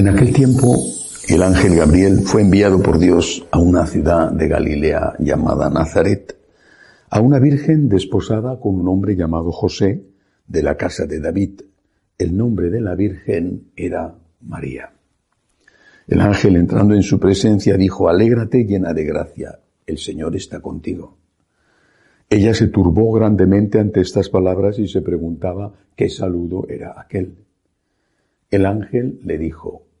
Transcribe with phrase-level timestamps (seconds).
[0.00, 0.78] En aquel tiempo,
[1.28, 6.38] el ángel Gabriel fue enviado por Dios a una ciudad de Galilea llamada Nazaret,
[7.10, 10.02] a una virgen desposada con un hombre llamado José,
[10.46, 11.60] de la casa de David.
[12.16, 14.90] El nombre de la virgen era María.
[16.08, 21.18] El ángel entrando en su presencia dijo, Alégrate llena de gracia, el Señor está contigo.
[22.30, 27.34] Ella se turbó grandemente ante estas palabras y se preguntaba qué saludo era aquel.
[28.50, 29.89] El ángel le dijo,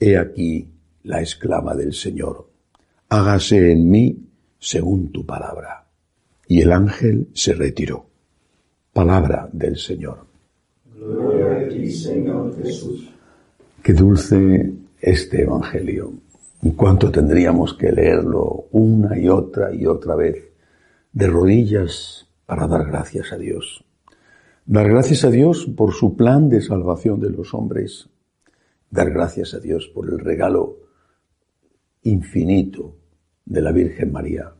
[0.00, 0.68] He aquí
[1.04, 2.48] la esclava del Señor.
[3.08, 4.28] Hágase en mí
[4.58, 5.86] según tu palabra.
[6.46, 8.06] Y el ángel se retiró.
[8.92, 10.26] Palabra del Señor.
[10.94, 13.10] Gloria a ti, Señor Jesús.
[13.82, 16.12] Qué dulce este Evangelio.
[16.62, 20.44] ¿Y cuánto tendríamos que leerlo una y otra y otra vez
[21.12, 23.84] de rodillas para dar gracias a Dios?
[24.66, 28.08] Dar gracias a Dios por su plan de salvación de los hombres,
[28.90, 30.78] dar gracias a Dios por el regalo
[32.02, 32.96] infinito
[33.44, 34.52] de la Virgen María,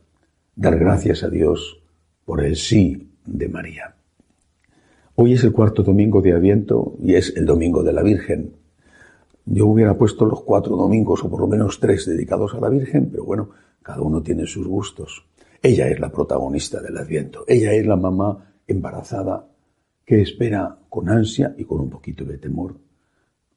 [0.55, 1.81] dar gracias a Dios
[2.25, 3.95] por el sí de María.
[5.15, 8.53] Hoy es el cuarto domingo de Adviento y es el domingo de la Virgen.
[9.45, 13.09] Yo hubiera puesto los cuatro domingos o por lo menos tres dedicados a la Virgen,
[13.09, 13.49] pero bueno,
[13.81, 15.25] cada uno tiene sus gustos.
[15.61, 17.43] Ella es la protagonista del Adviento.
[17.47, 19.47] Ella es la mamá embarazada
[20.05, 22.75] que espera con ansia y con un poquito de temor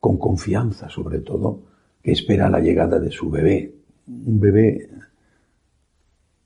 [0.03, 1.63] con confianza sobre todo,
[2.03, 3.73] que espera la llegada de su bebé,
[4.09, 4.91] un bebé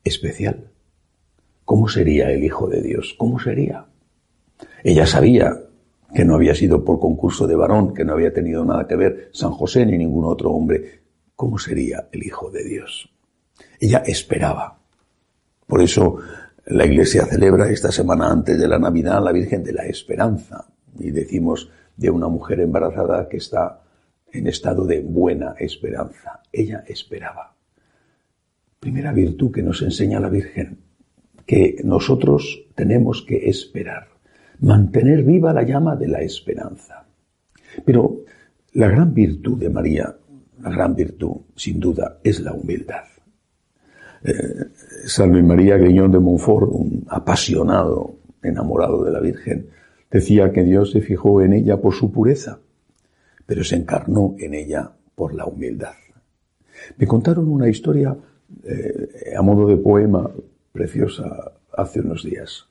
[0.05, 0.71] especial.
[1.65, 3.15] ¿Cómo sería el Hijo de Dios?
[3.17, 3.87] ¿Cómo sería?
[4.85, 5.59] Ella sabía
[6.15, 9.31] que no había sido por concurso de varón, que no había tenido nada que ver
[9.33, 11.01] San José ni ningún otro hombre.
[11.35, 13.09] ¿Cómo sería el Hijo de Dios?
[13.81, 14.79] Ella esperaba.
[15.67, 16.19] Por eso
[16.67, 20.67] la Iglesia celebra esta semana antes de la Navidad la Virgen de la Esperanza.
[20.99, 23.83] Y decimos, de una mujer embarazada que está
[24.33, 26.43] en estado de buena esperanza.
[26.53, 27.55] Ella esperaba.
[28.79, 30.79] Primera virtud que nos enseña la Virgen,
[31.47, 34.09] que nosotros tenemos que esperar,
[34.61, 37.07] mantener viva la llama de la esperanza.
[37.85, 38.25] Pero
[38.73, 40.15] la gran virtud de María,
[40.61, 43.05] la gran virtud, sin duda, es la humildad.
[44.23, 44.67] Eh,
[45.07, 49.69] Salve María Guiñón de Montfort, un apasionado, enamorado de la Virgen,
[50.11, 52.61] Decía que Dios se fijó en ella por su pureza,
[53.45, 55.95] pero se encarnó en ella por la humildad.
[56.97, 58.17] Me contaron una historia
[58.65, 60.31] eh, a modo de poema
[60.73, 62.67] preciosa hace unos días.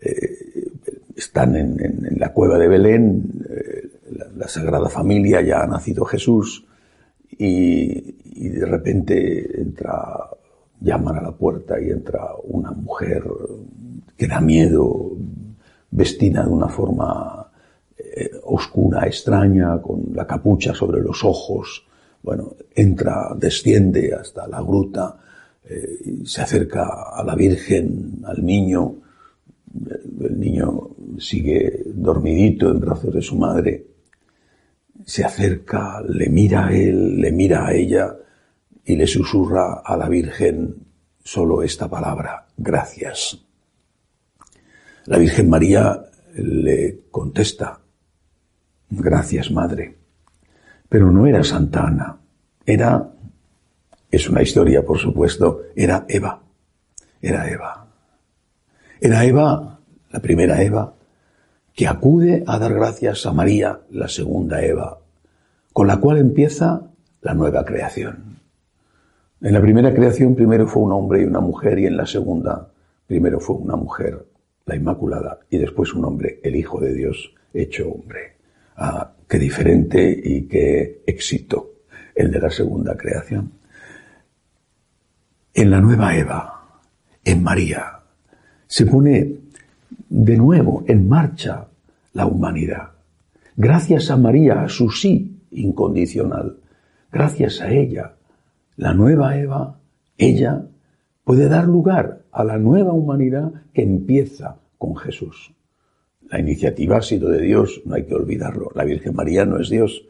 [0.00, 0.70] Eh,
[1.16, 3.90] están en, la cueva de Belén, eh,
[4.36, 6.66] la, Sagrada Familia, ya ha nacido Jesús,
[7.30, 10.28] y, y de repente entra,
[10.80, 13.22] llaman a la puerta y entra una mujer
[14.16, 15.12] que da miedo,
[15.90, 17.50] vestida de una forma
[17.96, 21.86] eh, oscura, extraña, con la capucha sobre los ojos.
[22.22, 25.16] Bueno, entra, desciende hasta la gruta,
[25.64, 28.96] eh, se acerca a la Virgen, al niño.
[30.20, 33.86] El niño sigue dormidito en brazos de su madre.
[35.04, 38.16] Se acerca, le mira a él, le mira a ella
[38.84, 40.74] y le susurra a la Virgen
[41.22, 43.49] solo esta palabra, gracias.
[45.06, 46.04] La Virgen María
[46.34, 47.80] le contesta,
[48.90, 49.96] gracias Madre.
[50.88, 52.18] Pero no era Santa Ana,
[52.66, 53.10] era,
[54.10, 56.40] es una historia por supuesto, era Eva,
[57.22, 57.86] era Eva.
[59.00, 59.78] Era Eva,
[60.10, 60.92] la primera Eva,
[61.74, 64.98] que acude a dar gracias a María, la segunda Eva,
[65.72, 66.82] con la cual empieza
[67.22, 68.38] la nueva creación.
[69.40, 72.68] En la primera creación primero fue un hombre y una mujer y en la segunda
[73.06, 74.26] primero fue una mujer,
[74.66, 78.36] la Inmaculada, y después un hombre, el Hijo de Dios, hecho hombre.
[78.76, 81.72] Ah, qué diferente y qué éxito
[82.14, 83.52] el de la segunda creación.
[85.52, 86.80] En la nueva Eva,
[87.24, 88.00] en María,
[88.66, 89.34] se pone
[90.08, 91.66] de nuevo en marcha
[92.12, 92.90] la humanidad.
[93.56, 96.58] Gracias a María, a su sí incondicional,
[97.10, 98.14] gracias a ella,
[98.76, 99.78] la nueva Eva,
[100.16, 100.62] ella
[101.24, 105.54] puede dar lugar a la nueva humanidad que empieza con Jesús.
[106.28, 108.70] La iniciativa ha sido de Dios, no hay que olvidarlo.
[108.74, 110.06] La Virgen María no es Dios.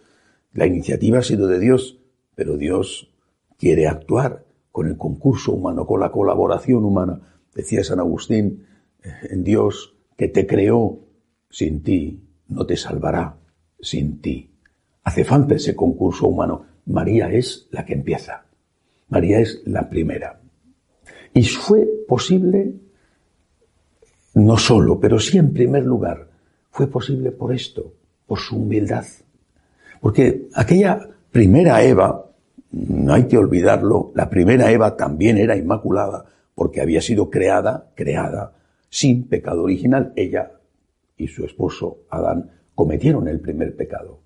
[0.53, 1.99] La iniciativa ha sido de Dios,
[2.35, 3.11] pero Dios
[3.59, 7.21] quiere actuar con el concurso humano, con la colaboración humana.
[7.55, 8.67] Decía San Agustín,
[9.03, 11.01] en Dios que te creó
[11.49, 13.37] sin ti, no te salvará
[13.81, 14.51] sin ti.
[15.05, 16.67] Hace falta ese concurso humano.
[16.87, 18.45] María es la que empieza.
[19.09, 20.40] María es la primera.
[21.33, 22.75] Y fue posible,
[24.35, 26.29] no solo, pero sí en primer lugar,
[26.71, 27.95] fue posible por esto,
[28.27, 29.05] por su humildad.
[30.01, 32.27] Porque aquella primera Eva,
[32.73, 38.53] no hay que olvidarlo, la primera Eva también era inmaculada, porque había sido creada, creada,
[38.89, 40.13] sin pecado original.
[40.17, 40.53] Ella
[41.17, 44.21] y su esposo Adán cometieron el primer pecado.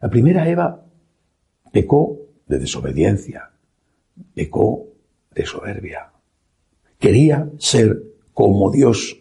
[0.00, 0.84] La primera Eva
[1.72, 3.50] pecó de desobediencia,
[4.34, 4.89] pecó
[5.34, 6.10] de soberbia.
[6.98, 8.02] Quería ser
[8.34, 9.16] como Dios.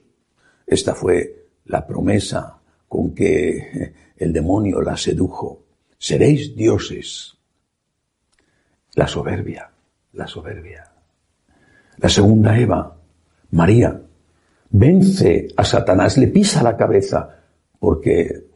[0.66, 5.64] Esta fue la promesa con que el demonio la sedujo.
[5.98, 7.36] Seréis dioses.
[8.96, 9.70] La soberbia,
[10.14, 10.92] la soberbia.
[11.98, 12.98] La segunda Eva,
[13.52, 14.02] María,
[14.72, 17.44] vence a Satanás, le pisa la cabeza
[17.80, 18.48] porque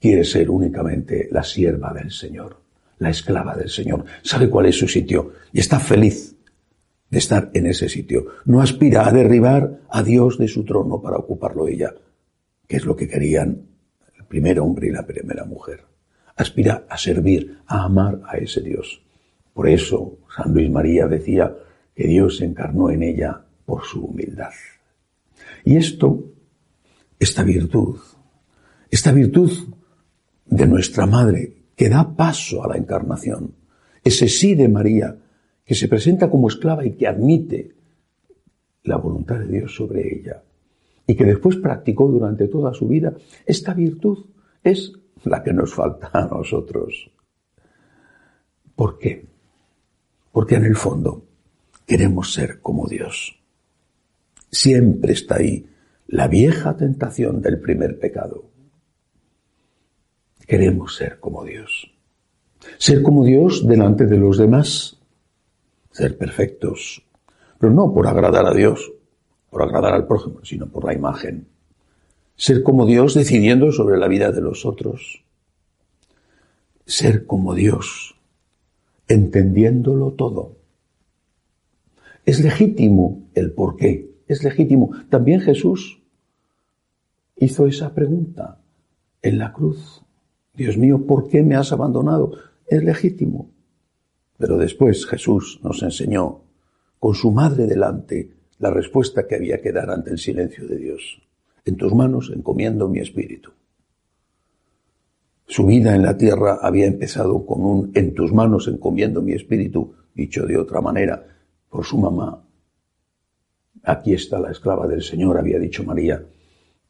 [0.00, 2.64] quiere ser únicamente la sierva del Señor
[2.98, 6.33] la esclava del Señor, sabe cuál es su sitio y está feliz
[7.14, 8.26] de estar en ese sitio.
[8.44, 11.94] No aspira a derribar a Dios de su trono para ocuparlo ella,
[12.66, 13.68] que es lo que querían
[14.18, 15.84] el primer hombre y la primera mujer.
[16.34, 19.00] Aspira a servir, a amar a ese Dios.
[19.52, 21.56] Por eso San Luis María decía
[21.94, 24.50] que Dios se encarnó en ella por su humildad.
[25.64, 26.32] Y esto,
[27.20, 28.00] esta virtud,
[28.90, 29.52] esta virtud
[30.46, 33.54] de nuestra Madre, que da paso a la encarnación.
[34.02, 35.16] Ese sí de María,
[35.64, 37.72] que se presenta como esclava y que admite
[38.84, 40.42] la voluntad de Dios sobre ella
[41.06, 43.14] y que después practicó durante toda su vida,
[43.46, 44.26] esta virtud
[44.62, 44.92] es
[45.24, 47.10] la que nos falta a nosotros.
[48.74, 49.26] ¿Por qué?
[50.32, 51.24] Porque en el fondo
[51.86, 53.38] queremos ser como Dios.
[54.50, 55.66] Siempre está ahí
[56.08, 58.44] la vieja tentación del primer pecado.
[60.46, 61.90] Queremos ser como Dios.
[62.78, 65.00] Ser como Dios delante de los demás.
[65.94, 67.04] Ser perfectos.
[67.56, 68.92] Pero no por agradar a Dios,
[69.48, 71.46] por agradar al prójimo, sino por la imagen.
[72.34, 75.24] Ser como Dios decidiendo sobre la vida de los otros.
[76.84, 78.16] Ser como Dios,
[79.06, 80.56] entendiéndolo todo.
[82.26, 84.90] Es legítimo el por qué, es legítimo.
[85.10, 86.02] También Jesús
[87.36, 88.60] hizo esa pregunta
[89.22, 90.02] en la cruz.
[90.54, 92.32] Dios mío, ¿por qué me has abandonado?
[92.66, 93.53] Es legítimo.
[94.38, 96.42] Pero después Jesús nos enseñó,
[96.98, 101.20] con su madre delante, la respuesta que había que dar ante el silencio de Dios.
[101.64, 103.50] En tus manos encomiendo mi espíritu.
[105.46, 109.94] Su vida en la tierra había empezado con un en tus manos encomiendo mi espíritu,
[110.14, 111.22] dicho de otra manera,
[111.68, 112.42] por su mamá.
[113.82, 116.24] Aquí está la esclava del Señor, había dicho María.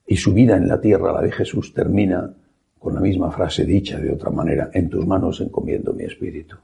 [0.07, 2.33] Y su vida en la tierra, la de Jesús, termina
[2.79, 6.57] con la misma frase dicha de otra manera, en tus manos encomiendo mi espíritu.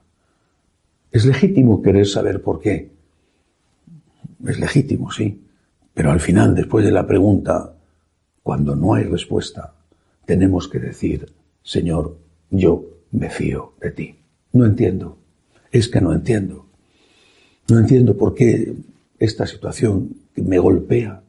[1.11, 2.89] Es legítimo querer saber por qué.
[4.47, 5.41] Es legítimo, sí.
[5.93, 7.73] Pero al final, después de la pregunta,
[8.43, 9.73] cuando no hay respuesta,
[10.25, 11.31] tenemos que decir,
[11.63, 12.17] Señor,
[12.49, 14.15] yo me fío de ti.
[14.53, 15.17] No entiendo.
[15.71, 16.65] Es que no entiendo.
[17.69, 18.73] No entiendo por qué
[19.19, 21.21] esta situación me golpea.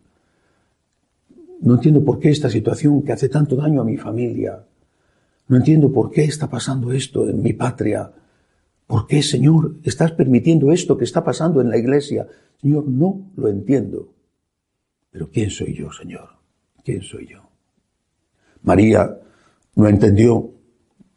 [1.60, 4.64] No entiendo por qué esta situación que hace tanto daño a mi familia,
[5.48, 8.10] no entiendo por qué está pasando esto en mi patria,
[8.92, 12.28] ¿Por qué, Señor, estás permitiendo esto que está pasando en la iglesia?
[12.60, 14.12] Señor, no lo entiendo.
[15.10, 16.28] Pero ¿quién soy yo, Señor?
[16.84, 17.38] ¿Quién soy yo?
[18.64, 19.18] María
[19.76, 20.50] no entendió,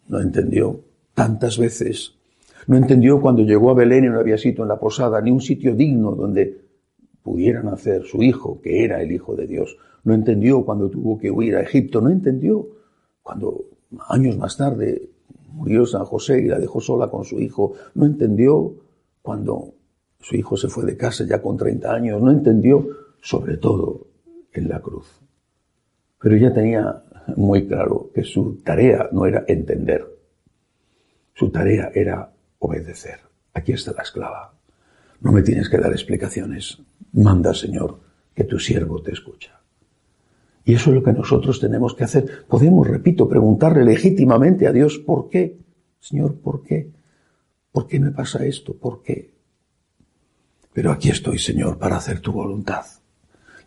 [0.08, 2.13] no entendió tantas veces.
[2.67, 5.41] No entendió cuando llegó a Belén y no había sitio en la posada, ni un
[5.41, 6.62] sitio digno donde
[7.24, 9.75] pudiera nacer su hijo, que era el Hijo de Dios.
[10.05, 12.00] No entendió cuando tuvo que huir a Egipto.
[12.00, 12.70] No entendió
[13.22, 13.65] cuando
[14.08, 15.10] años más tarde
[15.55, 17.74] murió San José y la dejó sola con su hijo.
[17.95, 18.74] No entendió
[19.21, 19.74] cuando
[20.19, 22.21] su hijo se fue de casa ya con 30 años.
[22.21, 22.88] No entendió,
[23.21, 24.07] sobre todo,
[24.53, 25.07] en la cruz.
[26.19, 27.03] Pero ella tenía
[27.38, 30.05] muy claro que su tarea no era entender.
[31.33, 33.19] Su tarea era obedecer.
[33.53, 34.53] Aquí está la esclava.
[35.21, 36.77] No me tienes que dar explicaciones.
[37.13, 38.00] Manda, Señor,
[38.33, 39.59] que tu siervo te escucha.
[40.65, 42.45] Y eso es lo que nosotros tenemos que hacer.
[42.48, 45.60] Podemos, repito, preguntarle legítimamente a Dios, ¿por qué?
[46.00, 46.89] Señor, ¿por qué?
[47.72, 48.74] ¿Por qué me pasa esto?
[48.75, 49.31] ¿Por qué?
[50.74, 52.84] Pero aquí estoy, Señor, para hacer tu voluntad.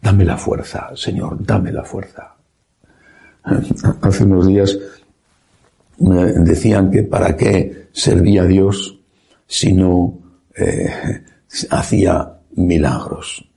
[0.03, 2.37] Dame la fuerza, Señor, dame la fuerza.
[4.03, 4.79] Hace unos días
[6.01, 9.01] me decían que para qué servía Dios
[9.47, 10.19] si no
[10.57, 11.23] eh,
[11.71, 13.48] hacía milagros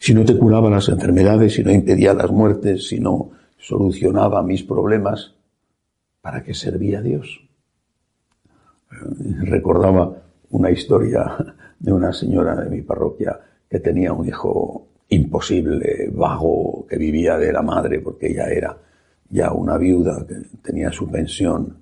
[0.00, 4.62] si no te curaba las enfermedades, si no impedía las muertes, si no solucionaba mis
[4.62, 5.34] problemas,
[6.22, 7.46] ¿para qué servía Dios?
[9.42, 11.36] Recordaba una historia
[11.78, 13.38] de una señora de mi parroquia
[13.68, 18.78] que tenía un hijo imposible, vago, que vivía de la madre porque ella era
[19.28, 21.76] ya una viuda que tenía su pensión.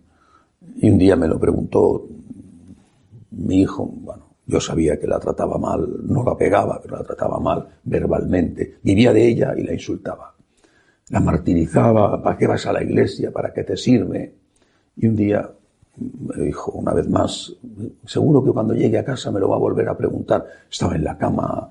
[0.77, 2.05] Y un día me lo preguntó
[3.31, 3.89] mi hijo,
[4.49, 8.79] yo sabía que la trataba mal, no la pegaba, pero la trataba mal verbalmente.
[8.83, 10.35] Vivía de ella y la insultaba.
[11.11, 13.31] La martirizaba, ¿para qué vas a la iglesia?
[13.31, 14.35] ¿Para qué te sirve?
[14.97, 15.51] Y un día
[15.99, 17.53] me dijo una vez más,
[18.07, 20.47] seguro que cuando llegue a casa me lo va a volver a preguntar.
[20.71, 21.71] Estaba en la cama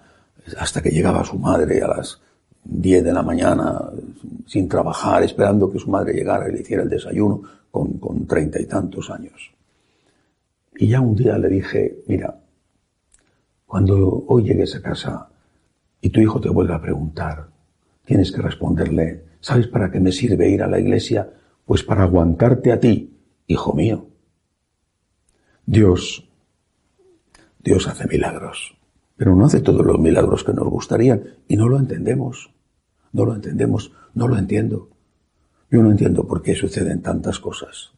[0.59, 2.21] hasta que llegaba su madre a las
[2.63, 3.89] 10 de la mañana,
[4.45, 7.41] sin trabajar, esperando que su madre llegara y le hiciera el desayuno
[7.71, 9.51] con treinta y tantos años.
[10.77, 12.37] Y ya un día le dije, mira,
[13.67, 15.29] cuando hoy llegues a casa
[15.99, 17.49] y tu hijo te vuelva a preguntar,
[18.05, 21.29] tienes que responderle, ¿sabes para qué me sirve ir a la iglesia?
[21.65, 23.13] Pues para aguantarte a ti,
[23.45, 24.07] hijo mío.
[25.65, 26.29] Dios,
[27.59, 28.77] Dios hace milagros,
[29.17, 32.53] pero no hace todos los milagros que nos gustarían y no lo entendemos.
[33.11, 34.89] No lo entendemos, no lo entiendo.
[35.69, 37.91] Yo no entiendo por qué suceden tantas cosas.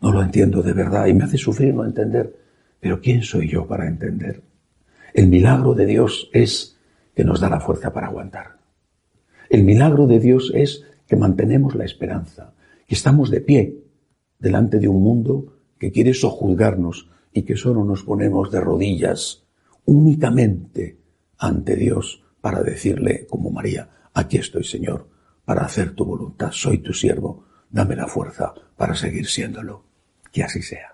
[0.00, 2.36] No lo entiendo de verdad y me hace sufrir no entender.
[2.80, 4.42] Pero ¿quién soy yo para entender?
[5.14, 6.76] El milagro de Dios es
[7.14, 8.58] que nos da la fuerza para aguantar.
[9.48, 12.52] El milagro de Dios es que mantenemos la esperanza,
[12.88, 13.78] que estamos de pie
[14.40, 19.44] delante de un mundo que quiere sojuzgarnos y que solo nos ponemos de rodillas
[19.84, 20.98] únicamente
[21.38, 25.08] ante Dios para decirle, como María, aquí estoy Señor,
[25.44, 29.84] para hacer tu voluntad, soy tu siervo, dame la fuerza para seguir siéndolo.
[30.32, 30.93] Que así sea.